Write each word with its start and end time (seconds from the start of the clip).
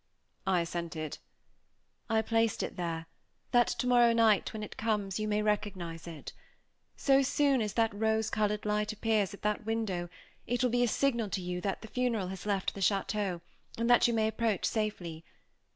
I 0.47 0.61
assented. 0.61 1.19
"I 2.09 2.23
placed 2.23 2.63
it 2.63 2.75
there, 2.75 3.05
that, 3.51 3.67
tomorrow 3.67 4.13
night, 4.13 4.51
when 4.51 4.63
it 4.63 4.75
comes, 4.75 5.19
you 5.19 5.27
may 5.27 5.43
recognize 5.43 6.07
it. 6.07 6.33
So 6.97 7.21
soon 7.21 7.61
as 7.61 7.73
that 7.73 7.93
rose 7.93 8.31
colored 8.31 8.65
light 8.65 8.91
appears 8.91 9.31
at 9.35 9.43
that 9.43 9.63
window, 9.67 10.09
it 10.47 10.63
will 10.63 10.71
be 10.71 10.81
a 10.83 10.87
signal 10.87 11.29
to 11.29 11.41
you 11.43 11.61
that 11.61 11.83
the 11.83 11.87
funeral 11.87 12.29
has 12.29 12.47
left 12.47 12.73
the 12.73 12.81
château, 12.81 13.41
and 13.77 13.87
that 13.91 14.07
you 14.07 14.13
may 14.15 14.27
approach 14.27 14.65
safely. 14.65 15.23